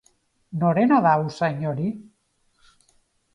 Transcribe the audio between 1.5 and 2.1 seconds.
hori?